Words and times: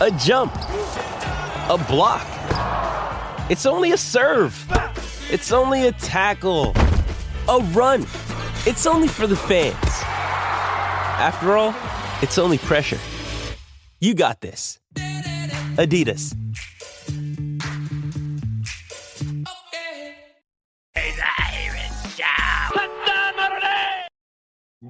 a 0.00 0.12
jump, 0.12 0.54
a 0.54 1.84
block. 1.88 2.24
It's 3.50 3.66
only 3.66 3.90
a 3.90 3.96
serve. 3.96 4.64
It's 5.28 5.50
only 5.50 5.88
a 5.88 5.92
tackle, 5.92 6.72
a 7.48 7.58
run. 7.72 8.02
It's 8.64 8.86
only 8.86 9.08
for 9.08 9.26
the 9.26 9.34
fans. 9.34 9.74
After 9.82 11.56
all, 11.56 11.74
it's 12.22 12.38
only 12.38 12.58
pressure. 12.58 12.98
You 13.98 14.14
got 14.14 14.40
this. 14.40 14.78
Adidas. 14.94 16.34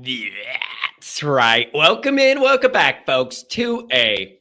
That's 0.03 1.23
right. 1.23 1.71
Welcome 1.73 2.19
in, 2.19 2.41
welcome 2.43 2.73
back, 2.73 3.07
folks, 3.07 3.43
to 3.45 3.89
a 3.91 4.38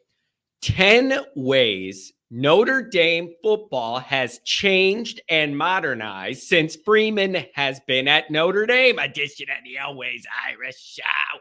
10 0.61 1.19
ways 1.35 2.13
Notre 2.29 2.81
Dame 2.81 3.33
football 3.41 3.99
has 3.99 4.39
changed 4.39 5.21
and 5.29 5.57
modernized 5.57 6.43
since 6.43 6.75
Freeman 6.75 7.45
has 7.53 7.79
been 7.87 8.07
at 8.07 8.29
Notre 8.29 8.65
Dame. 8.65 8.99
Edition 8.99 9.47
of 9.49 9.63
the 9.63 9.79
Always 9.79 10.25
Irish 10.49 10.77
Show. 10.77 11.39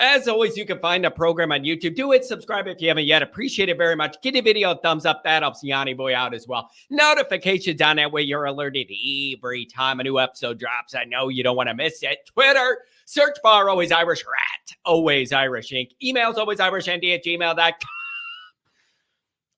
As 0.00 0.26
always, 0.26 0.56
you 0.56 0.64
can 0.64 0.80
find 0.80 1.04
a 1.04 1.10
program 1.10 1.52
on 1.52 1.60
YouTube. 1.60 1.94
Do 1.94 2.12
it, 2.12 2.24
subscribe 2.24 2.66
if 2.66 2.80
you 2.80 2.88
haven't 2.88 3.04
yet. 3.04 3.22
Appreciate 3.22 3.68
it 3.68 3.76
very 3.76 3.94
much. 3.94 4.16
Give 4.22 4.34
the 4.34 4.40
video 4.40 4.72
a 4.72 4.76
thumbs 4.76 5.06
up. 5.06 5.22
That 5.22 5.42
helps 5.42 5.62
Yanni 5.62 5.94
Boy 5.94 6.16
out 6.16 6.34
as 6.34 6.48
well. 6.48 6.70
Notifications 6.88 7.80
on 7.80 7.96
that 7.96 8.10
way 8.10 8.22
you're 8.22 8.46
alerted 8.46 8.90
every 8.90 9.66
time 9.66 10.00
a 10.00 10.02
new 10.02 10.18
episode 10.18 10.58
drops. 10.58 10.94
I 10.94 11.04
know 11.04 11.28
you 11.28 11.44
don't 11.44 11.56
want 11.56 11.68
to 11.68 11.74
miss 11.74 12.02
it. 12.02 12.18
Twitter, 12.26 12.78
search 13.04 13.36
bar 13.44 13.68
always 13.68 13.92
Irish 13.92 14.24
rat, 14.24 14.76
always 14.84 15.32
Irish 15.32 15.70
Inc. 15.70 15.90
Emails 16.02 16.36
always 16.36 16.58
Irish 16.58 16.88
ND 16.88 17.04
at 17.04 17.24
gmail.com. 17.24 17.99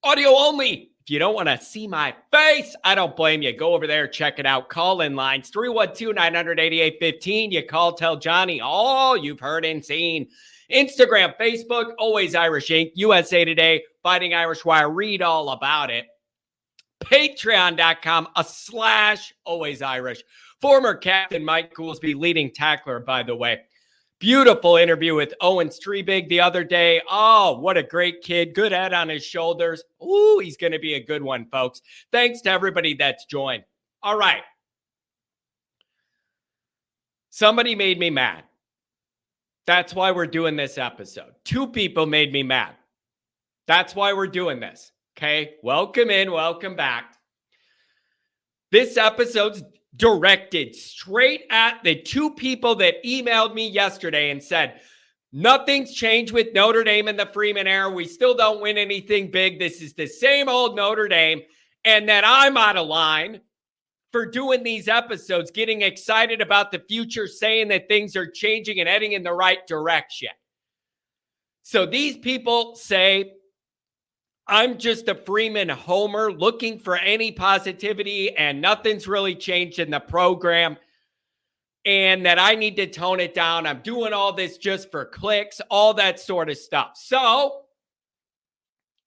Audio 0.04 0.30
only. 0.30 0.90
If 1.04 1.10
you 1.10 1.20
don't 1.20 1.34
want 1.34 1.48
to 1.48 1.60
see 1.60 1.86
my 1.86 2.14
face, 2.32 2.74
I 2.84 2.96
don't 2.96 3.16
blame 3.16 3.42
you. 3.42 3.56
Go 3.56 3.74
over 3.74 3.86
there, 3.86 4.08
check 4.08 4.38
it 4.38 4.46
out. 4.46 4.68
Call 4.68 5.00
in 5.00 5.14
lines 5.14 5.50
312 5.50 6.14
988 6.14 6.96
15. 6.98 7.52
You 7.52 7.66
call, 7.66 7.92
tell 7.92 8.16
Johnny 8.16 8.60
all 8.60 9.16
you've 9.16 9.40
heard 9.40 9.64
and 9.64 9.84
seen. 9.84 10.28
Instagram, 10.72 11.36
Facebook, 11.38 11.92
Always 11.98 12.34
Irish 12.34 12.68
Inc., 12.68 12.92
USA 12.94 13.44
Today, 13.44 13.84
Fighting 14.02 14.34
Irish 14.34 14.64
Wire. 14.64 14.90
Read 14.90 15.22
all 15.22 15.50
about 15.50 15.90
it. 15.90 16.06
Patreon.com, 17.04 18.28
a 18.36 18.44
slash 18.44 19.32
Always 19.44 19.82
Irish. 19.82 20.22
Former 20.60 20.94
Captain 20.94 21.44
Mike 21.44 21.74
Goolsby, 21.74 22.16
leading 22.16 22.50
tackler, 22.52 23.00
by 23.00 23.22
the 23.22 23.36
way. 23.36 23.60
Beautiful 24.22 24.76
interview 24.76 25.16
with 25.16 25.34
Owen 25.40 25.66
Strebig 25.66 26.28
the 26.28 26.38
other 26.38 26.62
day. 26.62 27.02
Oh, 27.10 27.58
what 27.58 27.76
a 27.76 27.82
great 27.82 28.22
kid. 28.22 28.54
Good 28.54 28.70
head 28.70 28.94
on 28.94 29.08
his 29.08 29.24
shoulders. 29.24 29.82
Ooh, 30.00 30.38
he's 30.40 30.56
going 30.56 30.70
to 30.70 30.78
be 30.78 30.94
a 30.94 31.04
good 31.04 31.24
one, 31.24 31.44
folks. 31.46 31.82
Thanks 32.12 32.40
to 32.42 32.50
everybody 32.50 32.94
that's 32.94 33.24
joined. 33.24 33.64
All 34.00 34.16
right. 34.16 34.44
Somebody 37.30 37.74
made 37.74 37.98
me 37.98 38.10
mad. 38.10 38.44
That's 39.66 39.92
why 39.92 40.12
we're 40.12 40.28
doing 40.28 40.54
this 40.54 40.78
episode. 40.78 41.32
Two 41.44 41.66
people 41.66 42.06
made 42.06 42.32
me 42.32 42.44
mad. 42.44 42.76
That's 43.66 43.96
why 43.96 44.12
we're 44.12 44.28
doing 44.28 44.60
this. 44.60 44.92
Okay. 45.18 45.54
Welcome 45.64 46.10
in. 46.10 46.30
Welcome 46.30 46.76
back. 46.76 47.16
This 48.70 48.96
episode's 48.96 49.64
directed 49.96 50.74
straight 50.74 51.44
at 51.50 51.82
the 51.82 52.00
two 52.00 52.30
people 52.30 52.74
that 52.76 53.02
emailed 53.04 53.54
me 53.54 53.68
yesterday 53.68 54.30
and 54.30 54.42
said, 54.42 54.80
Nothing's 55.32 55.94
changed 55.94 56.32
with 56.32 56.52
Notre 56.54 56.84
Dame 56.84 57.08
in 57.08 57.16
the 57.16 57.30
Freeman 57.32 57.66
era. 57.66 57.90
We 57.90 58.04
still 58.04 58.34
don't 58.34 58.60
win 58.60 58.76
anything 58.76 59.30
big. 59.30 59.58
This 59.58 59.80
is 59.80 59.94
the 59.94 60.06
same 60.06 60.48
old 60.48 60.76
Notre 60.76 61.08
Dame. 61.08 61.40
And 61.84 62.08
that 62.08 62.22
I'm 62.26 62.56
out 62.56 62.76
of 62.76 62.86
line 62.86 63.40
for 64.12 64.26
doing 64.26 64.62
these 64.62 64.88
episodes, 64.88 65.50
getting 65.50 65.80
excited 65.82 66.42
about 66.42 66.70
the 66.70 66.82
future, 66.86 67.26
saying 67.26 67.68
that 67.68 67.88
things 67.88 68.14
are 68.14 68.30
changing 68.30 68.78
and 68.78 68.88
heading 68.88 69.12
in 69.12 69.22
the 69.22 69.32
right 69.32 69.66
direction. 69.66 70.28
So 71.62 71.86
these 71.86 72.18
people 72.18 72.76
say 72.76 73.32
I'm 74.46 74.78
just 74.78 75.08
a 75.08 75.14
Freeman 75.14 75.68
homer 75.68 76.32
looking 76.32 76.78
for 76.78 76.96
any 76.96 77.30
positivity, 77.32 78.36
and 78.36 78.60
nothing's 78.60 79.06
really 79.06 79.34
changed 79.34 79.78
in 79.78 79.90
the 79.90 80.00
program. 80.00 80.76
And 81.84 82.24
that 82.26 82.38
I 82.38 82.54
need 82.54 82.76
to 82.76 82.86
tone 82.86 83.18
it 83.18 83.34
down. 83.34 83.66
I'm 83.66 83.80
doing 83.80 84.12
all 84.12 84.32
this 84.32 84.56
just 84.56 84.90
for 84.90 85.04
clicks, 85.04 85.60
all 85.68 85.94
that 85.94 86.20
sort 86.20 86.48
of 86.48 86.56
stuff. 86.56 86.92
So, 86.94 87.62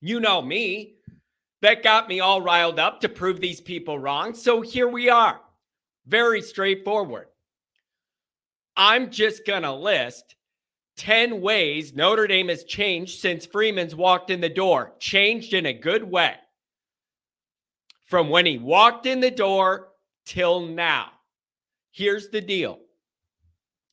you 0.01 0.19
know 0.19 0.41
me, 0.41 0.95
that 1.61 1.83
got 1.83 2.09
me 2.09 2.19
all 2.19 2.41
riled 2.41 2.79
up 2.79 2.99
to 3.01 3.09
prove 3.09 3.39
these 3.39 3.61
people 3.61 3.97
wrong. 3.97 4.33
So 4.33 4.61
here 4.61 4.89
we 4.89 5.09
are. 5.09 5.39
Very 6.05 6.41
straightforward. 6.41 7.27
I'm 8.77 9.09
just 9.09 9.47
going 9.47 9.63
to 9.63 9.71
list 9.71 10.35
10 10.97 11.41
ways 11.41 11.93
Notre 11.93 12.27
Dame 12.27 12.49
has 12.49 12.63
changed 12.63 13.19
since 13.19 13.45
Freeman's 13.45 13.95
walked 13.95 14.29
in 14.29 14.41
the 14.41 14.49
door, 14.49 14.93
changed 14.99 15.53
in 15.53 15.65
a 15.65 15.73
good 15.73 16.03
way. 16.03 16.35
From 18.05 18.29
when 18.29 18.45
he 18.45 18.57
walked 18.57 19.05
in 19.05 19.19
the 19.19 19.31
door 19.31 19.89
till 20.25 20.61
now. 20.61 21.09
Here's 21.91 22.29
the 22.29 22.41
deal 22.41 22.79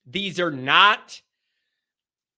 these 0.06 0.40
are 0.40 0.50
not 0.50 1.20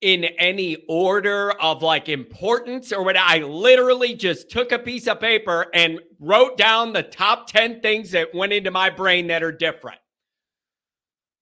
in 0.01 0.25
any 0.39 0.85
order 0.87 1.53
of 1.53 1.83
like 1.83 2.11
importance 2.11 2.93
or 2.93 3.03
what 3.03 3.17
I 3.17 3.39
literally 3.39 4.15
just 4.15 4.51
took 4.51 4.71
a 4.71 4.79
piece 4.79 5.07
of 5.07 5.19
paper 5.19 5.67
and 5.73 5.99
wrote 6.21 6.59
down 6.59 6.93
the 6.93 7.03
top 7.03 7.47
10 7.47 7.81
things 7.81 8.11
that 8.11 8.35
went 8.35 8.53
into 8.53 8.71
my 8.71 8.91
brain 8.91 9.29
that 9.29 9.43
are 9.43 9.51
different. 9.51 9.99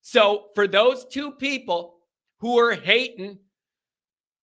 So 0.00 0.46
for 0.54 0.68
those 0.68 1.04
two 1.06 1.32
people 1.32 1.96
who 2.42 2.58
are 2.58 2.74
hating. 2.74 3.38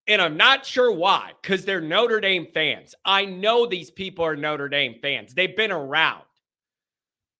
And 0.07 0.21
I'm 0.21 0.37
not 0.37 0.65
sure 0.65 0.91
why, 0.91 1.33
because 1.39 1.65
they're 1.65 1.81
Notre 1.81 2.19
Dame 2.19 2.47
fans. 2.51 2.95
I 3.05 3.25
know 3.25 3.67
these 3.67 3.91
people 3.91 4.25
are 4.25 4.35
Notre 4.35 4.69
Dame 4.69 4.95
fans. 5.01 5.35
They've 5.35 5.55
been 5.55 5.71
around. 5.71 6.23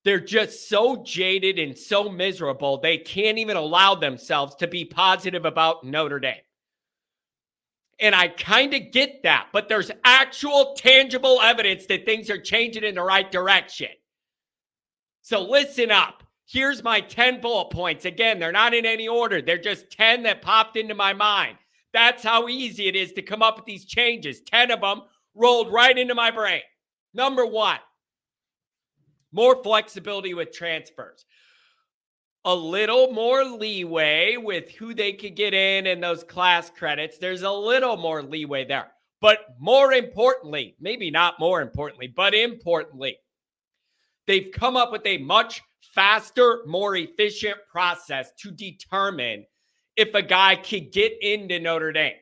They're 0.03 0.19
just 0.19 0.69
so 0.69 1.03
jaded 1.03 1.59
and 1.59 1.77
so 1.77 2.09
miserable, 2.09 2.79
they 2.79 2.97
can't 2.97 3.37
even 3.37 3.57
allow 3.57 3.95
themselves 3.95 4.55
to 4.55 4.67
be 4.67 4.85
positive 4.85 5.45
about 5.45 5.83
Notre 5.83 6.19
Dame. 6.19 6.35
And 7.99 8.13
I 8.13 8.27
kind 8.29 8.73
of 8.73 8.91
get 8.91 9.23
that, 9.23 9.47
but 9.51 9.67
there's 9.67 9.91
actual 10.05 10.73
tangible 10.77 11.39
evidence 11.41 11.85
that 11.87 12.05
things 12.05 12.29
are 12.29 12.39
changing 12.39 12.83
in 12.83 12.95
the 12.95 13.01
right 13.01 13.29
direction. 13.29 13.89
So 15.21 15.41
listen 15.41 15.91
up. 15.91 16.23
Here's 16.51 16.83
my 16.83 16.99
10 16.99 17.41
bullet 17.41 17.69
points. 17.69 18.05
Again, 18.05 18.39
they're 18.39 18.51
not 18.51 18.73
in 18.73 18.83
any 18.83 19.07
order, 19.07 19.39
they're 19.39 19.59
just 19.59 19.91
10 19.91 20.23
that 20.23 20.41
popped 20.41 20.77
into 20.77 20.95
my 20.95 21.13
mind. 21.13 21.57
That's 21.93 22.23
how 22.23 22.47
easy 22.47 22.87
it 22.87 22.95
is 22.95 23.13
to 23.13 23.21
come 23.21 23.43
up 23.43 23.57
with 23.57 23.65
these 23.65 23.85
changes. 23.85 24.41
10 24.41 24.71
of 24.71 24.81
them 24.81 25.01
rolled 25.35 25.71
right 25.71 25.95
into 25.95 26.15
my 26.15 26.31
brain. 26.31 26.61
Number 27.13 27.45
one, 27.45 27.77
more 29.31 29.61
flexibility 29.61 30.33
with 30.33 30.51
transfers. 30.51 31.23
A 32.45 32.55
little 32.55 33.11
more 33.11 33.43
leeway 33.43 34.37
with 34.37 34.71
who 34.71 34.95
they 34.95 35.13
could 35.13 35.35
get 35.35 35.53
in 35.53 35.85
and 35.85 36.01
those 36.01 36.23
class 36.23 36.71
credits. 36.71 37.19
There's 37.19 37.43
a 37.43 37.51
little 37.51 37.97
more 37.97 38.23
leeway 38.23 38.65
there. 38.65 38.91
But 39.21 39.39
more 39.59 39.93
importantly, 39.93 40.75
maybe 40.79 41.11
not 41.11 41.39
more 41.39 41.61
importantly, 41.61 42.07
but 42.07 42.33
importantly, 42.33 43.17
they've 44.25 44.51
come 44.51 44.77
up 44.77 44.91
with 44.91 45.05
a 45.05 45.17
much 45.19 45.61
faster, 45.81 46.61
more 46.65 46.95
efficient 46.95 47.57
process 47.71 48.31
to 48.39 48.51
determine 48.51 49.45
if 49.95 50.13
a 50.13 50.21
guy 50.21 50.55
could 50.55 50.91
get 50.91 51.13
into 51.21 51.59
Notre 51.59 51.91
Dame. 51.91 52.13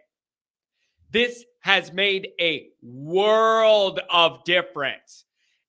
This 1.11 1.45
has 1.61 1.93
made 1.93 2.29
a 2.39 2.69
world 2.81 3.99
of 4.09 4.43
difference. 4.45 5.25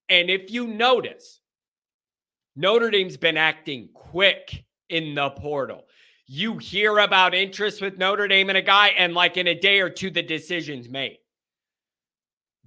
And 0.08 0.30
if 0.30 0.50
you 0.50 0.66
notice, 0.66 1.40
Notre 2.56 2.90
Dame's 2.90 3.16
been 3.16 3.36
acting 3.36 3.90
quick 3.92 4.64
in 4.88 5.14
the 5.14 5.30
portal. 5.30 5.84
You 6.26 6.58
hear 6.58 6.98
about 6.98 7.34
interest 7.34 7.80
with 7.80 7.98
Notre 7.98 8.26
Dame 8.26 8.48
and 8.48 8.58
a 8.58 8.62
guy, 8.62 8.88
and 8.88 9.14
like 9.14 9.36
in 9.36 9.48
a 9.48 9.54
day 9.54 9.80
or 9.80 9.90
two, 9.90 10.10
the 10.10 10.22
decision's 10.22 10.88
made. 10.88 11.18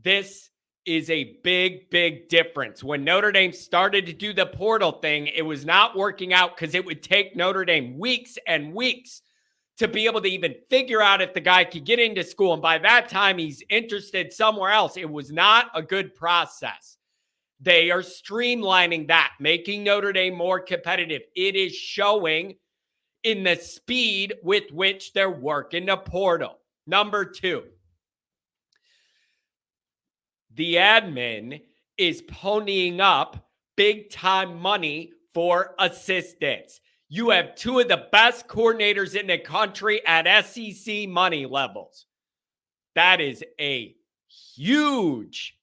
This 0.04 0.51
is 0.86 1.10
a 1.10 1.38
big, 1.44 1.90
big 1.90 2.28
difference. 2.30 2.84
When 2.84 3.04
Notre 3.04 3.32
Dame 3.32 3.54
started 3.54 4.06
to 4.08 4.14
do 4.14 4.34
the 4.34 4.46
portal 4.46 4.94
thing, 4.94 5.28
it 5.28 5.44
was 5.44 5.66
not 5.66 5.96
working 5.96 6.34
out 6.34 6.56
because 6.56 6.76
it 6.76 6.86
would 6.86 7.04
take 7.04 7.36
Notre 7.36 7.66
Dame 7.66 8.00
weeks 8.00 8.38
and 8.48 8.74
weeks 8.74 9.22
to 9.78 9.88
be 9.88 10.06
able 10.06 10.22
to 10.22 10.28
even 10.28 10.56
figure 10.70 11.02
out 11.02 11.22
if 11.22 11.34
the 11.34 11.40
guy 11.40 11.64
could 11.64 11.86
get 11.86 12.00
into 12.00 12.24
school. 12.24 12.54
And 12.54 12.62
by 12.62 12.78
that 12.80 13.10
time, 13.10 13.38
he's 13.38 13.64
interested 13.70 14.34
somewhere 14.34 14.72
else. 14.72 14.98
It 14.98 15.10
was 15.10 15.32
not 15.32 15.68
a 15.74 15.82
good 15.82 16.14
process. 16.14 16.98
They 17.60 17.92
are 17.92 18.02
streamlining 18.02 19.08
that, 19.08 19.34
making 19.40 19.84
Notre 19.84 20.14
Dame 20.14 20.36
more 20.36 20.60
competitive. 20.60 21.22
It 21.36 21.56
is 21.56 21.74
showing 21.74 22.56
in 23.24 23.44
the 23.44 23.56
speed 23.56 24.34
with 24.42 24.72
which 24.72 25.14
they're 25.14 25.30
working 25.30 25.86
the 25.86 25.98
portal. 25.98 26.58
Number 26.88 27.24
two, 27.24 27.66
the 30.56 30.76
admin 30.76 31.62
is 31.98 32.22
ponying 32.24 33.00
up 33.00 33.50
big 33.76 34.10
time 34.10 34.60
money 34.60 35.12
for 35.34 35.76
assistants. 35.80 36.82
You 37.10 37.30
have 37.30 37.56
two 37.56 37.80
of 37.80 37.88
the 37.88 38.08
best 38.12 38.48
coordinators 38.48 39.20
in 39.20 39.28
the 39.28 39.38
country 39.38 40.06
at 40.06 40.46
SEC 40.46 41.10
money 41.10 41.46
levels. 41.46 42.06
That 42.96 43.22
is 43.22 43.44
a 43.60 43.96
huge 44.56 45.58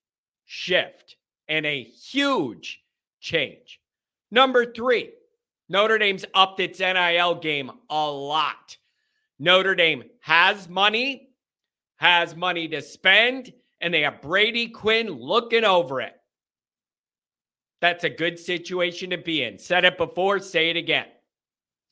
shift 0.45 1.17
and 1.49 1.65
a 1.67 1.83
huge 1.83 2.83
change. 3.21 3.81
Number 4.31 4.71
three, 4.71 5.13
Notre 5.69 5.99
Dame's 5.99 6.25
upped 6.35 6.61
its 6.61 6.81
NIL 6.81 7.37
game 7.37 7.71
a 7.91 8.11
lot. 8.11 8.77
Notre 9.39 9.75
Dame 9.75 10.05
has 10.21 10.69
money, 10.69 11.31
has 11.97 12.35
money 12.35 12.69
to 12.69 12.83
spend, 12.83 13.53
and 13.81 13.93
they 13.93 14.03
have 14.03 14.23
Brady 14.23 14.69
Quinn 14.69 15.09
looking 15.09 15.65
over 15.65 16.01
it. 16.01 16.15
That's 17.81 18.05
a 18.05 18.11
good 18.11 18.39
situation 18.39 19.11
to 19.11 19.19
be 19.19 19.45
in. 19.45 19.59
Said 19.59 19.85
it 19.85 19.99
before, 19.99 20.41
say 20.41 20.71
it 20.71 20.77
again. 20.77 21.07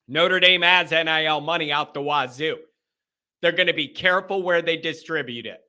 Notre 0.09 0.41
Dame 0.41 0.63
has 0.63 0.91
NIL 0.91 1.41
money 1.41 1.73
out 1.73 1.95
the 1.95 2.03
wazoo. 2.03 2.59
They're 3.41 3.53
going 3.53 3.67
to 3.67 3.73
be 3.73 3.89
careful 3.89 4.43
where 4.43 4.63
they 4.63 4.77
distribute 4.77 5.47
it. 5.47 5.61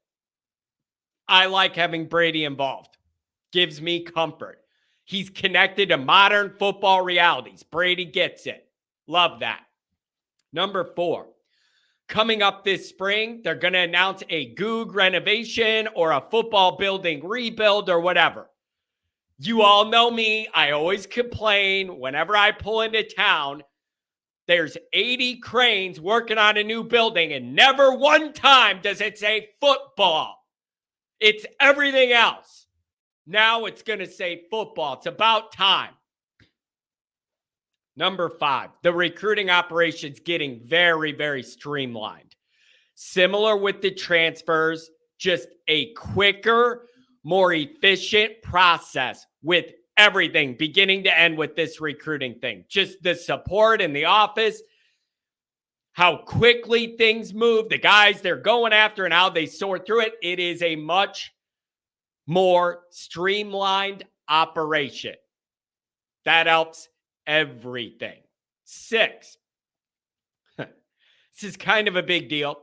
I 1.28 1.48
like 1.48 1.76
having 1.76 2.08
Brady 2.08 2.46
involved, 2.46 2.98
gives 3.52 3.82
me 3.82 4.04
comfort. 4.04 4.60
He's 5.04 5.30
connected 5.30 5.90
to 5.90 5.98
modern 5.98 6.54
football 6.58 7.02
realities. 7.02 7.64
Brady 7.64 8.06
gets 8.06 8.48
it. 8.48 8.68
Love 9.08 9.42
that. 9.42 9.62
Number 10.54 10.84
four, 10.96 11.28
Coming 12.08 12.42
up 12.42 12.64
this 12.64 12.88
spring, 12.88 13.42
they're 13.44 13.56
going 13.56 13.74
to 13.74 13.80
announce 13.80 14.24
a 14.30 14.54
Gug 14.54 14.96
renovation 14.96 15.90
or 15.94 16.12
a 16.12 16.24
football 16.32 16.78
building 16.78 17.28
rebuild 17.28 17.90
or 17.90 18.00
whatever. 18.00 18.50
You 19.40 19.62
all 19.62 19.86
know 19.86 20.10
me. 20.10 20.48
I 20.54 20.72
always 20.72 21.06
complain 21.06 22.00
whenever 22.00 22.36
I 22.36 22.52
pull 22.52 22.82
into 22.82 23.04
town. 23.04 23.62
There's 24.48 24.78
80 24.94 25.40
cranes 25.40 26.00
working 26.00 26.38
on 26.38 26.56
a 26.56 26.64
new 26.64 26.84
building, 26.84 27.34
and 27.34 27.54
never 27.54 27.92
one 27.92 28.32
time 28.32 28.80
does 28.82 29.02
it 29.02 29.18
say 29.18 29.50
football. 29.60 30.38
It's 31.20 31.46
everything 31.60 32.14
else. 32.14 32.68
Now 33.26 33.66
it's 33.66 33.82
going 33.84 34.00
to 34.00 34.08
say 34.08 34.44
football. 34.50 34.94
It's 34.94 35.06
about 35.06 35.52
time. 35.52 35.97
Number 37.98 38.30
five, 38.30 38.70
the 38.84 38.94
recruiting 38.94 39.50
operations 39.50 40.20
getting 40.20 40.62
very, 40.64 41.12
very 41.12 41.42
streamlined. 41.42 42.36
Similar 42.94 43.58
with 43.58 43.82
the 43.82 43.92
transfers, 43.92 44.90
just 45.18 45.48
a 45.68 45.94
quicker, 45.94 46.86
more 47.24 47.54
efficient 47.54 48.34
process 48.44 49.26
with 49.42 49.66
everything 49.98 50.56
beginning 50.58 51.04
to 51.06 51.20
end 51.20 51.40
with 51.40 51.56
this 51.56 51.82
recruiting 51.82 52.36
thing. 52.36 52.66
Just 52.70 53.02
the 53.02 53.16
support 53.16 53.82
in 53.82 53.94
the 53.94 54.06
office, 54.06 54.62
how 55.94 56.18
quickly 56.18 56.96
things 56.98 57.34
move, 57.34 57.68
the 57.68 57.80
guys 57.80 58.22
they're 58.22 58.38
going 58.38 58.74
after, 58.74 59.06
and 59.06 59.14
how 59.14 59.30
they 59.30 59.48
sort 59.48 59.88
through 59.88 60.02
it. 60.02 60.14
It 60.22 60.40
is 60.40 60.62
a 60.62 60.76
much 60.76 61.34
more 62.28 62.82
streamlined 62.92 64.04
operation. 64.30 65.16
That 66.26 66.46
helps 66.46 66.88
everything. 67.28 68.18
Six, 68.64 69.38
this 70.58 70.68
is 71.44 71.58
kind 71.58 71.88
of 71.88 71.96
a 71.96 72.04
big 72.04 72.30
deal. 72.30 72.60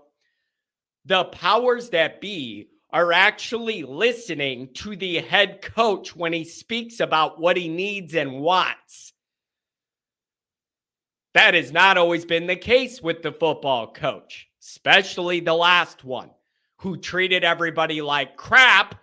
The 1.04 1.24
powers 1.24 1.90
that 1.90 2.20
be 2.20 2.70
are 2.90 3.12
actually 3.12 3.82
listening 3.82 4.68
to 4.72 4.96
the 4.96 5.18
head 5.18 5.60
coach 5.60 6.16
when 6.16 6.32
he 6.32 6.44
speaks 6.44 7.00
about 7.00 7.40
what 7.40 7.56
he 7.56 7.68
needs 7.68 8.14
and 8.14 8.40
wants. 8.40 9.12
That 11.34 11.54
has 11.54 11.72
not 11.72 11.98
always 11.98 12.24
been 12.24 12.46
the 12.46 12.56
case 12.56 13.02
with 13.02 13.22
the 13.22 13.32
football 13.32 13.92
coach, 13.92 14.48
especially 14.62 15.40
the 15.40 15.54
last 15.54 16.04
one, 16.04 16.30
who 16.76 16.96
treated 16.96 17.42
everybody 17.42 18.00
like 18.00 18.36
crap 18.36 18.94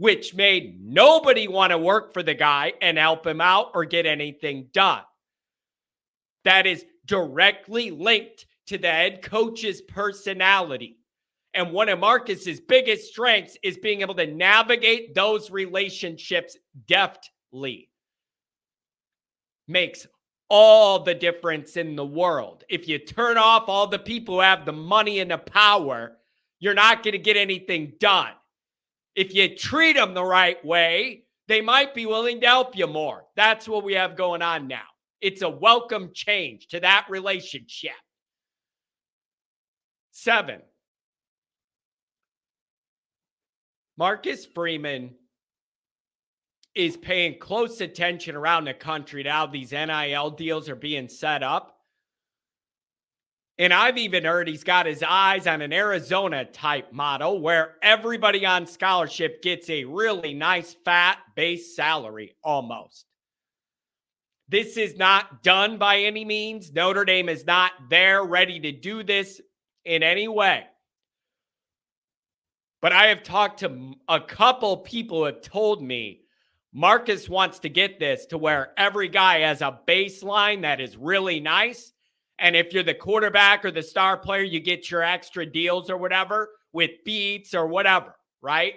which 0.00 0.34
made 0.34 0.82
nobody 0.82 1.46
want 1.46 1.72
to 1.72 1.76
work 1.76 2.14
for 2.14 2.22
the 2.22 2.32
guy 2.32 2.72
and 2.80 2.96
help 2.96 3.26
him 3.26 3.38
out 3.38 3.72
or 3.74 3.84
get 3.84 4.06
anything 4.06 4.66
done. 4.72 5.02
That 6.44 6.66
is 6.66 6.86
directly 7.04 7.90
linked 7.90 8.46
to 8.68 8.78
the 8.78 8.88
head 8.88 9.20
coach's 9.20 9.82
personality. 9.82 10.96
And 11.52 11.70
one 11.70 11.90
of 11.90 11.98
Marcus's 11.98 12.60
biggest 12.60 13.10
strengths 13.10 13.58
is 13.62 13.76
being 13.76 14.00
able 14.00 14.14
to 14.14 14.26
navigate 14.26 15.14
those 15.14 15.50
relationships 15.50 16.56
deftly. 16.88 17.90
Makes 19.68 20.06
all 20.48 21.00
the 21.00 21.14
difference 21.14 21.76
in 21.76 21.94
the 21.94 22.06
world. 22.06 22.64
If 22.70 22.88
you 22.88 22.98
turn 22.98 23.36
off 23.36 23.68
all 23.68 23.86
the 23.86 23.98
people 23.98 24.36
who 24.36 24.40
have 24.40 24.64
the 24.64 24.72
money 24.72 25.20
and 25.20 25.30
the 25.30 25.36
power, 25.36 26.16
you're 26.58 26.72
not 26.72 27.02
going 27.02 27.12
to 27.12 27.18
get 27.18 27.36
anything 27.36 27.92
done 28.00 28.32
if 29.20 29.34
you 29.34 29.54
treat 29.54 29.96
them 29.96 30.14
the 30.14 30.24
right 30.24 30.64
way, 30.64 31.24
they 31.46 31.60
might 31.60 31.94
be 31.94 32.06
willing 32.06 32.40
to 32.40 32.46
help 32.46 32.74
you 32.74 32.86
more. 32.86 33.26
That's 33.36 33.68
what 33.68 33.84
we 33.84 33.92
have 33.92 34.16
going 34.16 34.40
on 34.40 34.66
now. 34.66 34.86
It's 35.20 35.42
a 35.42 35.48
welcome 35.50 36.12
change 36.14 36.68
to 36.68 36.80
that 36.80 37.04
relationship. 37.10 37.92
Seven. 40.10 40.62
Marcus 43.98 44.46
Freeman 44.46 45.10
is 46.74 46.96
paying 46.96 47.38
close 47.38 47.82
attention 47.82 48.34
around 48.34 48.64
the 48.64 48.72
country 48.72 49.22
to 49.24 49.30
how 49.30 49.46
these 49.46 49.72
NIL 49.72 50.30
deals 50.30 50.66
are 50.70 50.76
being 50.76 51.10
set 51.10 51.42
up. 51.42 51.79
And 53.60 53.74
I've 53.74 53.98
even 53.98 54.24
heard 54.24 54.48
he's 54.48 54.64
got 54.64 54.86
his 54.86 55.04
eyes 55.06 55.46
on 55.46 55.60
an 55.60 55.70
Arizona 55.70 56.46
type 56.46 56.94
model 56.94 57.42
where 57.42 57.74
everybody 57.82 58.46
on 58.46 58.66
scholarship 58.66 59.42
gets 59.42 59.68
a 59.68 59.84
really 59.84 60.32
nice 60.32 60.74
fat 60.82 61.18
base 61.36 61.76
salary 61.76 62.34
almost. 62.42 63.04
This 64.48 64.78
is 64.78 64.96
not 64.96 65.42
done 65.42 65.76
by 65.76 65.98
any 65.98 66.24
means. 66.24 66.72
Notre 66.72 67.04
Dame 67.04 67.28
is 67.28 67.44
not 67.44 67.72
there 67.90 68.24
ready 68.24 68.60
to 68.60 68.72
do 68.72 69.02
this 69.02 69.42
in 69.84 70.02
any 70.02 70.26
way. 70.26 70.64
But 72.80 72.94
I 72.94 73.08
have 73.08 73.22
talked 73.22 73.60
to 73.60 73.92
a 74.08 74.20
couple 74.20 74.78
people 74.78 75.18
who 75.18 75.24
have 75.24 75.42
told 75.42 75.82
me 75.82 76.22
Marcus 76.72 77.28
wants 77.28 77.58
to 77.58 77.68
get 77.68 78.00
this 78.00 78.24
to 78.26 78.38
where 78.38 78.72
every 78.78 79.08
guy 79.08 79.40
has 79.40 79.60
a 79.60 79.80
baseline 79.86 80.62
that 80.62 80.80
is 80.80 80.96
really 80.96 81.40
nice 81.40 81.92
and 82.40 82.56
if 82.56 82.72
you're 82.72 82.82
the 82.82 82.94
quarterback 82.94 83.64
or 83.64 83.70
the 83.70 83.82
star 83.82 84.16
player, 84.16 84.42
you 84.42 84.60
get 84.60 84.90
your 84.90 85.02
extra 85.02 85.44
deals 85.44 85.90
or 85.90 85.98
whatever 85.98 86.50
with 86.72 86.90
beats 87.04 87.54
or 87.54 87.66
whatever, 87.66 88.16
right? 88.40 88.74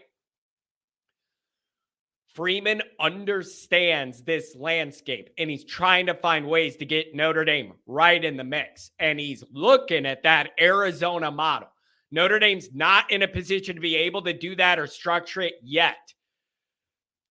Freeman 2.33 2.81
understands 2.99 4.23
this 4.23 4.55
landscape 4.55 5.29
and 5.37 5.49
he's 5.49 5.63
trying 5.63 6.07
to 6.07 6.15
find 6.15 6.47
ways 6.47 6.75
to 6.77 6.85
get 6.85 7.15
Notre 7.15 7.45
Dame 7.45 7.73
right 7.85 8.23
in 8.23 8.37
the 8.37 8.43
mix. 8.43 8.91
And 8.99 9.19
he's 9.19 9.43
looking 9.51 10.05
at 10.05 10.23
that 10.23 10.49
Arizona 10.59 11.31
model. 11.31 11.69
Notre 12.11 12.39
Dame's 12.39 12.73
not 12.73 13.11
in 13.11 13.21
a 13.21 13.27
position 13.27 13.75
to 13.75 13.81
be 13.81 13.95
able 13.95 14.23
to 14.23 14.33
do 14.33 14.55
that 14.55 14.79
or 14.79 14.87
structure 14.87 15.41
it 15.41 15.55
yet. 15.63 16.13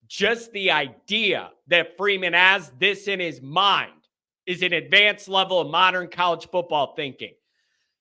Just 0.07 0.53
the 0.53 0.71
idea 0.71 1.51
that 1.67 1.97
Freeman 1.97 2.33
has 2.33 2.71
this 2.79 3.09
in 3.09 3.19
his 3.19 3.43
mind 3.43 4.02
is 4.47 4.63
an 4.63 4.73
advanced 4.73 5.29
level 5.29 5.61
of 5.61 5.71
modern 5.71 6.09
college 6.09 6.49
football 6.51 6.95
thinking. 6.95 7.35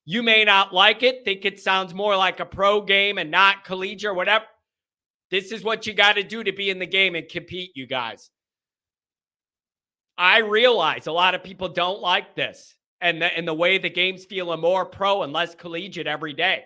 You 0.06 0.24
may 0.24 0.44
not 0.44 0.74
like 0.74 1.04
it, 1.04 1.24
think 1.24 1.46
it 1.46 1.60
sounds 1.60 1.94
more 1.94 2.18
like 2.18 2.40
a 2.40 2.46
pro 2.46 2.82
game 2.82 3.18
and 3.18 3.30
not 3.30 3.64
collegiate 3.64 4.10
or 4.10 4.14
whatever. 4.14 4.46
This 5.30 5.52
is 5.52 5.64
what 5.64 5.86
you 5.86 5.94
got 5.94 6.14
to 6.14 6.24
do 6.24 6.44
to 6.44 6.52
be 6.52 6.70
in 6.70 6.80
the 6.80 6.86
game 6.86 7.16
and 7.16 7.30
compete, 7.30 7.72
you 7.76 7.86
guys. 7.88 8.30
I 10.18 10.40
realize 10.40 11.08
a 11.08 11.12
lot 11.12 11.36
of 11.36 11.44
people 11.44 11.70
don't 11.70 12.02
like 12.02 12.36
this. 12.36 12.76
and 13.02 13.22
the, 13.22 13.36
and 13.36 13.48
the 13.48 13.54
way 13.54 13.78
the 13.78 13.90
game's 13.90 14.26
feeling 14.26 14.62
more 14.62 14.86
pro 14.86 15.24
and 15.24 15.34
less 15.34 15.56
collegiate 15.56 16.08
every 16.08 16.34
day. 16.34 16.66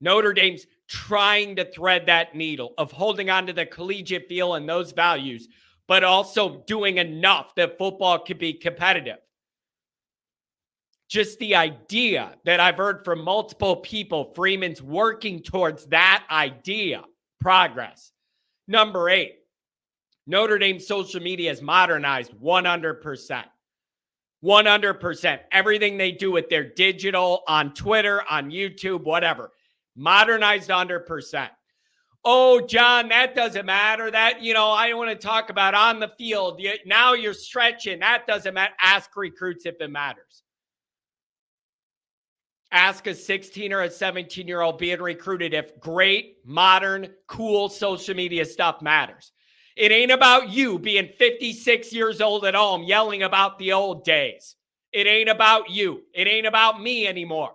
Notre 0.00 0.32
Dame's 0.34 0.66
trying 0.88 1.56
to 1.56 1.64
thread 1.64 2.06
that 2.06 2.34
needle 2.34 2.74
of 2.76 2.92
holding 2.92 3.30
on 3.30 3.46
to 3.46 3.52
the 3.52 3.64
collegiate 3.64 4.28
feel 4.28 4.54
and 4.54 4.68
those 4.68 4.92
values, 4.92 5.48
but 5.88 6.04
also 6.04 6.64
doing 6.66 6.98
enough 6.98 7.54
that 7.54 7.78
football 7.78 8.18
could 8.18 8.38
be 8.38 8.52
competitive. 8.52 9.18
Just 11.08 11.38
the 11.38 11.54
idea 11.54 12.34
that 12.44 12.58
I've 12.58 12.76
heard 12.76 13.04
from 13.04 13.22
multiple 13.22 13.76
people, 13.76 14.32
Freeman's 14.34 14.82
working 14.82 15.40
towards 15.40 15.86
that 15.86 16.24
idea, 16.30 17.04
progress. 17.40 18.10
Number 18.66 19.08
eight, 19.08 19.36
Notre 20.26 20.58
Dame 20.58 20.80
social 20.80 21.22
media 21.22 21.52
is 21.52 21.62
modernized 21.62 22.32
100%. 22.32 23.44
100%. 24.44 25.40
Everything 25.52 25.96
they 25.96 26.12
do 26.12 26.32
with 26.32 26.48
their 26.48 26.64
digital 26.64 27.42
on 27.46 27.72
Twitter, 27.72 28.22
on 28.28 28.50
YouTube, 28.50 29.04
whatever, 29.04 29.52
modernized 29.94 30.68
100%. 30.70 31.48
Oh, 32.28 32.60
John, 32.60 33.10
that 33.10 33.36
doesn't 33.36 33.66
matter. 33.66 34.10
That, 34.10 34.42
you 34.42 34.52
know, 34.52 34.72
I 34.72 34.92
want 34.94 35.10
to 35.10 35.16
talk 35.16 35.48
about 35.48 35.74
on 35.74 36.00
the 36.00 36.10
field. 36.18 36.60
Now 36.84 37.12
you're 37.12 37.32
stretching. 37.32 38.00
That 38.00 38.26
doesn't 38.26 38.52
matter. 38.52 38.74
Ask 38.80 39.16
recruits 39.16 39.64
if 39.64 39.80
it 39.80 39.92
matters. 39.92 40.42
Ask 42.72 43.06
a 43.06 43.14
16 43.14 43.72
or 43.72 43.82
a 43.82 43.90
17 43.90 44.48
year 44.48 44.60
old 44.60 44.78
being 44.78 45.00
recruited 45.00 45.54
if 45.54 45.78
great, 45.78 46.38
modern, 46.44 47.10
cool 47.28 47.68
social 47.68 48.16
media 48.16 48.44
stuff 48.44 48.82
matters. 48.82 49.30
It 49.76 49.92
ain't 49.92 50.10
about 50.10 50.48
you 50.48 50.80
being 50.80 51.10
56 51.16 51.92
years 51.92 52.20
old 52.20 52.44
at 52.44 52.56
home 52.56 52.82
yelling 52.82 53.22
about 53.22 53.56
the 53.60 53.72
old 53.72 54.04
days. 54.04 54.56
It 54.92 55.06
ain't 55.06 55.28
about 55.28 55.70
you. 55.70 56.02
It 56.12 56.26
ain't 56.26 56.46
about 56.46 56.82
me 56.82 57.06
anymore. 57.06 57.52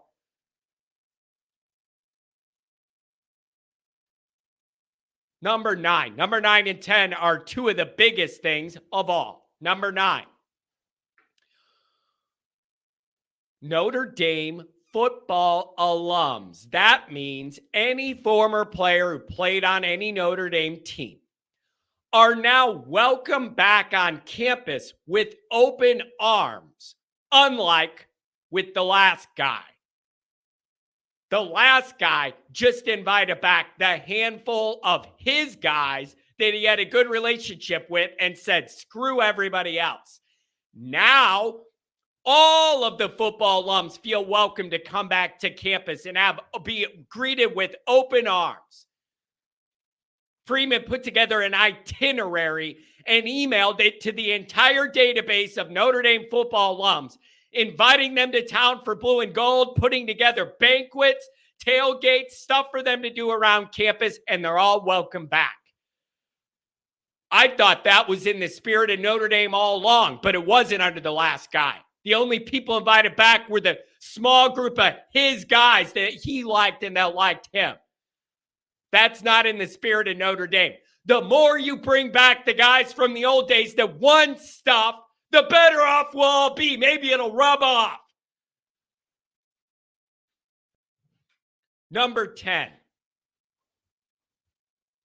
Number 5.42 5.76
nine. 5.76 6.16
Number 6.16 6.40
nine 6.40 6.68
and 6.68 6.82
10 6.82 7.14
are 7.14 7.40
two 7.40 7.70
of 7.70 7.78
the 7.78 7.86
biggest 7.86 8.42
things 8.42 8.78
of 8.94 9.10
all. 9.10 9.50
Number 9.60 9.92
nine. 9.92 10.26
Notre 13.62 14.06
Dame 14.06 14.64
football 14.92 15.74
alums. 15.78 16.70
That 16.72 17.12
means 17.12 17.60
any 17.74 18.14
former 18.14 18.66
player 18.66 19.14
who 19.14 19.20
played 19.20 19.64
on 19.64 19.84
any 19.84 20.12
Notre 20.12 20.50
Dame 20.50 20.82
team 20.84 21.20
are 22.14 22.36
now 22.36 22.72
welcome 22.72 23.54
back 23.54 23.94
on 23.94 24.22
campus 24.26 24.94
with 25.08 25.36
open 25.52 26.02
arms, 26.20 26.96
unlike 27.32 28.08
with 28.50 28.74
the 28.74 28.84
last 28.84 29.30
guy. 29.38 29.62
The 31.32 31.40
last 31.40 31.98
guy 31.98 32.34
just 32.52 32.90
invited 32.90 33.40
back 33.40 33.80
the 33.80 33.98
handful 33.98 34.82
of 34.84 35.08
his 35.18 35.56
guys 35.56 36.16
that 36.40 36.54
he 36.54 36.66
had 36.66 36.82
a 36.82 36.86
good 36.86 37.10
relationship 37.10 37.88
with 37.90 38.12
and 38.20 38.38
said, 38.38 38.70
screw 38.70 39.22
everybody 39.22 39.80
else. 39.80 40.20
Now, 40.76 41.56
all 42.26 42.84
of 42.84 42.98
the 42.98 43.08
football 43.08 43.64
alums 43.64 43.98
feel 43.98 44.26
welcome 44.26 44.70
to 44.72 44.80
come 44.80 45.08
back 45.08 45.40
to 45.40 45.50
campus 45.50 46.06
and 46.06 46.18
have 46.18 46.42
be 46.66 46.86
greeted 47.10 47.56
with 47.56 47.76
open 47.88 48.28
arms. 48.28 48.88
Freeman 50.46 50.84
put 50.84 51.02
together 51.02 51.40
an 51.40 51.54
itinerary 51.54 52.80
and 53.08 53.24
emailed 53.24 53.80
it 53.80 54.02
to 54.02 54.12
the 54.12 54.34
entire 54.34 54.90
database 54.90 55.58
of 55.58 55.72
Notre 55.72 56.02
Dame 56.02 56.26
football 56.30 56.82
alums, 56.82 57.18
inviting 57.54 58.16
them 58.16 58.32
to 58.32 58.46
town 58.46 58.82
for 58.84 58.96
blue 58.96 59.22
and 59.22 59.34
gold, 59.34 59.76
putting 59.76 60.08
together 60.08 60.54
banquets, 60.60 61.28
tailgates, 61.66 62.32
stuff 62.32 62.68
for 62.72 62.82
them 62.82 63.02
to 63.04 63.10
do 63.10 63.30
around 63.30 63.72
campus, 63.72 64.20
and 64.28 64.44
they're 64.44 64.58
all 64.58 64.86
welcome 64.86 65.28
back. 65.28 65.56
I 67.32 67.48
thought 67.48 67.86
that 67.86 68.10
was 68.10 68.28
in 68.28 68.40
the 68.40 68.48
spirit 68.48 68.90
of 68.90 69.00
Notre 69.00 69.30
Dame 69.30 69.54
all 69.54 69.78
along, 69.78 70.20
but 70.22 70.36
it 70.36 70.46
wasn't 70.46 70.82
under 70.82 71.00
the 71.00 71.12
last 71.12 71.52
guy. 71.52 71.78
The 72.04 72.16
only 72.16 72.40
people 72.40 72.78
invited 72.78 73.16
back 73.16 73.48
were 73.48 73.62
the 73.62 73.80
small 74.00 74.54
group 74.54 74.80
of 74.80 74.94
his 75.14 75.46
guys 75.46 75.94
that 75.94 76.12
he 76.12 76.44
liked 76.44 76.84
and 76.84 76.98
that 76.98 77.16
liked 77.16 77.50
him. 77.54 77.76
That's 78.92 79.24
not 79.24 79.46
in 79.46 79.58
the 79.58 79.68
spirit 79.68 80.08
of 80.08 80.18
Notre 80.18 80.48
Dame. 80.48 80.74
The 81.06 81.22
more 81.22 81.58
you 81.58 81.78
bring 81.78 82.12
back 82.12 82.46
the 82.46 82.54
guys 82.54 82.92
from 82.92 83.14
the 83.14 83.26
old 83.26 83.48
days 83.48 83.76
that 83.76 84.00
won 84.00 84.38
stuff, 84.38 84.96
the 85.32 85.44
better 85.50 85.82
off 85.82 86.14
we'll 86.14 86.24
all 86.24 86.54
be. 86.54 86.78
Maybe 86.78 87.12
it'll 87.12 87.34
rub 87.34 87.62
off. 87.62 88.00
Number 91.90 92.28
10. 92.28 92.70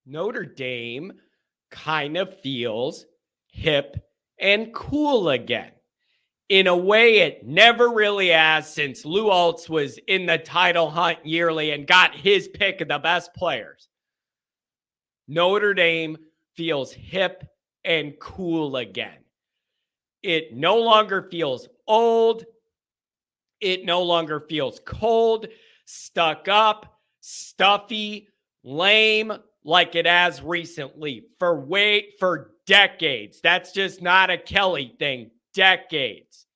Notre 0.06 0.44
Dame 0.44 1.12
kind 1.70 2.16
of 2.16 2.38
feels 2.40 3.06
hip 3.48 3.96
and 4.38 4.72
cool 4.72 5.30
again 5.30 5.72
in 6.48 6.68
a 6.68 6.76
way 6.76 7.18
it 7.18 7.44
never 7.44 7.88
really 7.88 8.28
has 8.28 8.72
since 8.72 9.04
Lou 9.04 9.30
Holtz 9.30 9.68
was 9.68 9.98
in 10.06 10.26
the 10.26 10.38
title 10.38 10.88
hunt 10.90 11.18
yearly 11.24 11.72
and 11.72 11.86
got 11.86 12.14
his 12.14 12.46
pick 12.46 12.80
of 12.80 12.88
the 12.88 12.98
best 12.98 13.34
players. 13.34 13.88
Notre 15.26 15.74
Dame 15.74 16.16
feels 16.54 16.92
hip 16.92 17.44
and 17.84 18.14
cool 18.20 18.76
again. 18.76 19.25
It 20.22 20.54
no 20.54 20.78
longer 20.78 21.28
feels 21.30 21.68
old. 21.86 22.44
It 23.60 23.84
no 23.84 24.02
longer 24.02 24.40
feels 24.40 24.80
cold, 24.84 25.46
stuck 25.86 26.48
up, 26.48 27.00
stuffy, 27.20 28.28
lame 28.62 29.32
like 29.64 29.94
it 29.94 30.06
has 30.06 30.42
recently 30.42 31.26
for 31.38 31.60
wait 31.60 32.14
for 32.18 32.52
decades. 32.66 33.40
That's 33.40 33.72
just 33.72 34.02
not 34.02 34.30
a 34.30 34.38
Kelly 34.38 34.94
thing 34.98 35.30
decades. 35.54 36.46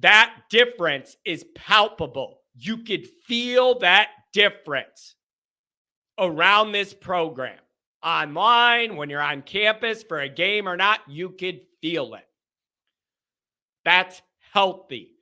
That 0.00 0.34
difference 0.50 1.16
is 1.24 1.44
palpable. 1.54 2.40
You 2.54 2.78
could 2.78 3.06
feel 3.26 3.78
that 3.78 4.10
difference 4.32 5.14
around 6.18 6.72
this 6.72 6.92
program. 6.92 7.58
Online, 8.02 8.96
when 8.96 9.08
you're 9.10 9.22
on 9.22 9.42
campus 9.42 10.02
for 10.02 10.20
a 10.20 10.28
game 10.28 10.68
or 10.68 10.76
not, 10.76 11.00
you 11.08 11.30
could 11.30 11.60
feel 11.80 12.14
it. 12.14 12.26
That's 13.86 14.20
healthy. 14.52 15.12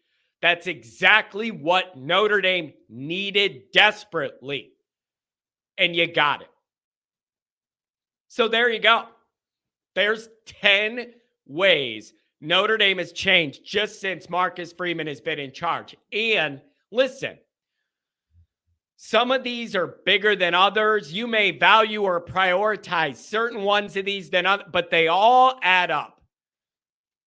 That's 0.43 0.67
exactly 0.67 1.51
what 1.51 1.97
Notre 1.97 2.41
Dame 2.41 2.73
needed 2.89 3.71
desperately. 3.73 4.73
And 5.79 5.95
you 5.95 6.13
got 6.13 6.41
it. 6.43 6.49
So 8.29 8.49
there 8.49 8.71
you 8.71 8.81
go. 8.81 9.05
There's 9.95 10.29
10 10.47 11.13
ways 11.47 12.15
Notre 12.41 12.79
Dame 12.79 12.99
has 12.99 13.13
changed 13.13 13.65
just 13.65 14.01
since 14.01 14.29
Marcus 14.31 14.73
Freeman 14.73 15.07
has 15.07 15.21
been 15.21 15.39
in 15.39 15.53
charge. 15.53 15.95
And 16.13 16.61
listen, 16.91 17.39
some 18.97 19.31
of 19.31 19.45
these 19.45 19.77
are 19.77 19.99
bigger 20.07 20.35
than 20.35 20.55
others. 20.55 21.13
You 21.13 21.27
may 21.27 21.51
value 21.51 22.03
or 22.03 22.25
prioritize 22.25 23.17
certain 23.17 23.63
ones 23.63 23.97
of 23.97 24.07
these 24.07 24.31
than 24.31 24.47
others, 24.47 24.67
but 24.73 24.91
they 24.91 25.09
all 25.09 25.59
add 25.63 25.91
up. 25.91 26.23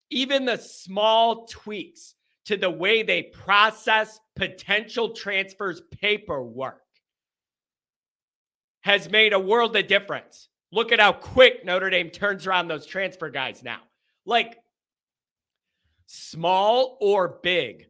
Even 0.10 0.46
the 0.46 0.58
small 0.58 1.46
tweaks 1.48 2.16
to 2.46 2.58
the 2.58 2.70
way 2.70 3.04
they 3.04 3.24
process 3.24 4.20
potential 4.36 5.10
transfers 5.10 5.82
paperwork 5.92 6.82
has 8.82 9.10
made 9.12 9.34
a 9.34 9.40
world 9.40 9.76
of 9.76 9.88
difference. 9.88 10.48
Look 10.72 10.94
at 10.94 11.02
how 11.02 11.12
quick 11.12 11.66
Notre 11.66 11.90
Dame 11.90 12.10
turns 12.10 12.48
around 12.48 12.70
those 12.70 12.86
transfer 12.86 13.30
guys 13.30 13.64
now. 13.64 13.80
Like 14.26 14.58
small 16.06 16.98
or 17.02 17.40
big. 17.44 17.88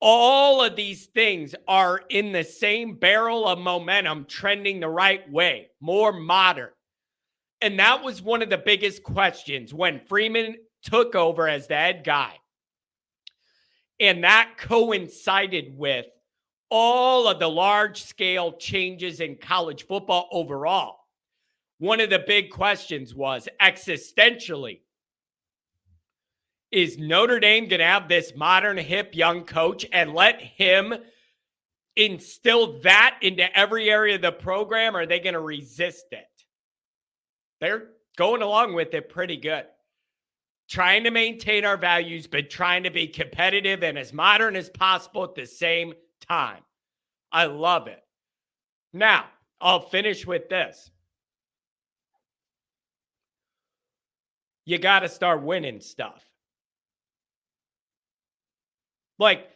All 0.00 0.62
of 0.62 0.76
these 0.76 1.06
things 1.06 1.54
are 1.66 2.00
in 2.08 2.32
the 2.32 2.44
same 2.44 2.94
barrel 2.94 3.46
of 3.46 3.58
momentum, 3.58 4.26
trending 4.26 4.80
the 4.80 4.88
right 4.88 5.30
way, 5.30 5.68
more 5.80 6.12
modern. 6.12 6.70
And 7.60 7.78
that 7.80 8.02
was 8.02 8.22
one 8.22 8.40
of 8.40 8.50
the 8.50 8.58
biggest 8.58 9.02
questions 9.02 9.74
when 9.74 10.00
Freeman 10.00 10.56
took 10.82 11.14
over 11.14 11.48
as 11.48 11.66
the 11.66 11.74
head 11.74 12.04
guy. 12.04 12.34
And 14.00 14.24
that 14.24 14.54
coincided 14.58 15.76
with 15.76 16.06
all 16.70 17.28
of 17.28 17.38
the 17.38 17.48
large 17.48 18.02
scale 18.02 18.52
changes 18.52 19.20
in 19.20 19.36
college 19.36 19.86
football 19.86 20.28
overall. 20.30 21.00
One 21.78 22.00
of 22.00 22.10
the 22.10 22.18
big 22.18 22.50
questions 22.50 23.14
was 23.14 23.48
existentially 23.60 24.80
is 26.70 26.98
Notre 26.98 27.40
Dame 27.40 27.66
going 27.66 27.78
to 27.78 27.86
have 27.86 28.08
this 28.08 28.34
modern, 28.36 28.76
hip, 28.76 29.14
young 29.14 29.44
coach 29.44 29.86
and 29.90 30.12
let 30.12 30.40
him 30.40 30.94
instill 31.96 32.80
that 32.80 33.18
into 33.22 33.56
every 33.58 33.90
area 33.90 34.16
of 34.16 34.22
the 34.22 34.32
program? 34.32 34.96
Or 34.96 35.00
are 35.00 35.06
they 35.06 35.18
going 35.18 35.34
to 35.34 35.40
resist 35.40 36.06
it? 36.12 36.26
They're 37.60 37.88
going 38.16 38.42
along 38.42 38.74
with 38.74 38.94
it 38.94 39.08
pretty 39.08 39.36
good. 39.36 39.64
Trying 40.68 41.04
to 41.04 41.10
maintain 41.10 41.64
our 41.64 41.76
values, 41.76 42.26
but 42.26 42.50
trying 42.50 42.82
to 42.82 42.90
be 42.90 43.06
competitive 43.06 43.82
and 43.82 43.98
as 43.98 44.12
modern 44.12 44.54
as 44.54 44.68
possible 44.68 45.24
at 45.24 45.34
the 45.34 45.46
same 45.46 45.94
time. 46.28 46.62
I 47.32 47.46
love 47.46 47.88
it. 47.88 48.02
Now, 48.92 49.26
I'll 49.60 49.88
finish 49.88 50.26
with 50.26 50.48
this. 50.48 50.90
You 54.66 54.78
got 54.78 55.00
to 55.00 55.08
start 55.08 55.42
winning 55.42 55.80
stuff. 55.80 56.22
Like, 59.18 59.48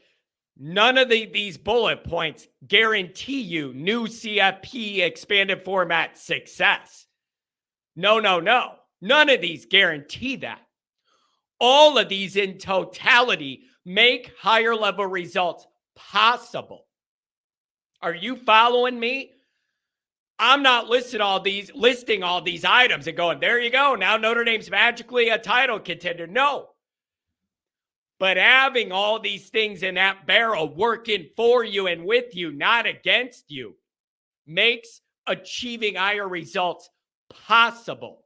none 0.58 0.96
of 0.96 1.10
the, 1.10 1.26
these 1.26 1.58
bullet 1.58 2.04
points 2.04 2.48
guarantee 2.66 3.42
you 3.42 3.74
new 3.74 4.06
CFP 4.06 5.00
expanded 5.00 5.64
format 5.64 6.16
success. 6.16 7.06
No, 7.94 8.18
no, 8.20 8.40
no. 8.40 8.72
None 9.02 9.28
of 9.28 9.40
these 9.40 9.66
guarantee 9.66 10.36
that. 10.36 10.62
All 11.64 11.96
of 11.96 12.08
these 12.08 12.34
in 12.34 12.58
totality 12.58 13.62
make 13.84 14.32
higher 14.36 14.74
level 14.74 15.06
results 15.06 15.64
possible. 15.94 16.86
Are 18.02 18.16
you 18.16 18.34
following 18.34 18.98
me? 18.98 19.30
I'm 20.40 20.64
not 20.64 20.88
listing 20.88 21.20
all 21.20 21.38
these 21.38 21.70
listing 21.72 22.24
all 22.24 22.42
these 22.42 22.64
items 22.64 23.06
and 23.06 23.16
going, 23.16 23.38
there 23.38 23.60
you 23.60 23.70
go. 23.70 23.94
Now 23.94 24.16
Notre 24.16 24.42
Dame's 24.42 24.72
magically 24.72 25.28
a 25.28 25.38
title 25.38 25.78
contender. 25.78 26.26
No. 26.26 26.70
But 28.18 28.38
having 28.38 28.90
all 28.90 29.20
these 29.20 29.48
things 29.48 29.84
in 29.84 29.94
that 29.94 30.26
barrel 30.26 30.74
working 30.74 31.28
for 31.36 31.62
you 31.62 31.86
and 31.86 32.04
with 32.04 32.34
you, 32.34 32.50
not 32.50 32.86
against 32.86 33.52
you, 33.52 33.76
makes 34.48 35.00
achieving 35.28 35.94
higher 35.94 36.26
results 36.26 36.90
possible 37.30 38.21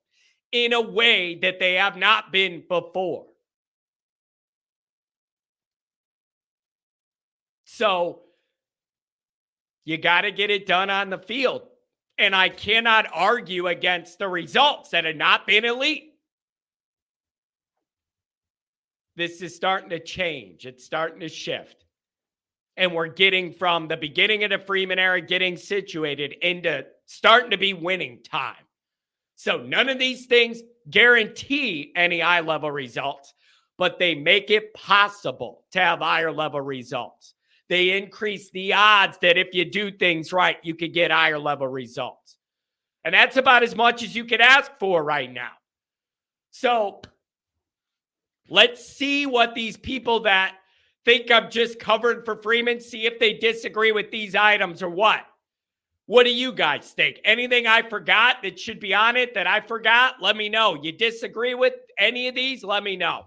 in 0.64 0.72
a 0.72 0.80
way 0.80 1.36
that 1.36 1.58
they 1.58 1.74
have 1.74 1.96
not 1.96 2.32
been 2.32 2.62
before. 2.68 3.26
So 7.64 8.22
you 9.84 9.98
got 9.98 10.22
to 10.22 10.32
get 10.32 10.50
it 10.50 10.66
done 10.66 10.90
on 10.90 11.10
the 11.10 11.18
field. 11.18 11.62
And 12.18 12.34
I 12.34 12.48
cannot 12.48 13.06
argue 13.12 13.66
against 13.66 14.18
the 14.18 14.28
results 14.28 14.90
that 14.90 15.04
have 15.04 15.16
not 15.16 15.46
been 15.46 15.64
elite. 15.64 16.14
This 19.16 19.42
is 19.42 19.54
starting 19.54 19.90
to 19.90 20.00
change, 20.00 20.66
it's 20.66 20.84
starting 20.84 21.20
to 21.20 21.28
shift. 21.28 21.84
And 22.78 22.92
we're 22.92 23.06
getting 23.08 23.52
from 23.52 23.88
the 23.88 23.96
beginning 23.96 24.44
of 24.44 24.50
the 24.50 24.58
Freeman 24.58 24.98
era, 24.98 25.20
getting 25.20 25.56
situated 25.56 26.32
into 26.42 26.84
starting 27.06 27.50
to 27.50 27.56
be 27.56 27.72
winning 27.72 28.22
time. 28.22 28.65
So 29.36 29.58
none 29.58 29.88
of 29.88 29.98
these 29.98 30.26
things 30.26 30.62
guarantee 30.90 31.92
any 31.94 32.22
eye 32.22 32.40
level 32.40 32.70
results, 32.70 33.34
but 33.76 33.98
they 33.98 34.14
make 34.14 34.50
it 34.50 34.74
possible 34.74 35.64
to 35.72 35.78
have 35.78 36.00
higher 36.00 36.32
level 36.32 36.60
results. 36.60 37.34
They 37.68 37.96
increase 37.96 38.50
the 38.50 38.72
odds 38.72 39.18
that 39.22 39.36
if 39.36 39.52
you 39.52 39.64
do 39.64 39.90
things 39.90 40.32
right, 40.32 40.56
you 40.62 40.74
could 40.74 40.94
get 40.94 41.10
higher 41.10 41.38
level 41.38 41.68
results. 41.68 42.38
And 43.04 43.14
that's 43.14 43.36
about 43.36 43.62
as 43.62 43.76
much 43.76 44.02
as 44.02 44.16
you 44.16 44.24
could 44.24 44.40
ask 44.40 44.70
for 44.78 45.04
right 45.04 45.30
now. 45.30 45.52
So 46.50 47.02
let's 48.48 48.88
see 48.88 49.26
what 49.26 49.54
these 49.54 49.76
people 49.76 50.20
that 50.20 50.56
think 51.04 51.30
I'm 51.30 51.50
just 51.50 51.78
covering 51.78 52.22
for 52.24 52.36
Freeman, 52.36 52.80
see 52.80 53.04
if 53.04 53.18
they 53.18 53.34
disagree 53.34 53.92
with 53.92 54.10
these 54.10 54.34
items 54.34 54.82
or 54.82 54.88
what. 54.88 55.20
What 56.06 56.24
do 56.24 56.32
you 56.32 56.52
guys 56.52 56.92
think? 56.92 57.20
Anything 57.24 57.66
I 57.66 57.82
forgot 57.82 58.42
that 58.42 58.60
should 58.60 58.78
be 58.78 58.94
on 58.94 59.16
it 59.16 59.34
that 59.34 59.48
I 59.48 59.60
forgot? 59.60 60.22
Let 60.22 60.36
me 60.36 60.48
know. 60.48 60.78
You 60.80 60.92
disagree 60.92 61.54
with 61.54 61.74
any 61.98 62.28
of 62.28 62.36
these? 62.36 62.62
Let 62.62 62.84
me 62.84 62.96
know. 62.96 63.26